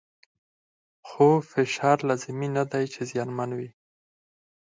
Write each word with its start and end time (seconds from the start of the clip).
خو 1.07 1.27
فشار 1.51 1.97
لازمي 2.09 2.49
نه 2.57 2.63
دی 2.71 2.83
چې 2.93 3.01
زیانمن 3.11 3.49
وي. 3.57 3.69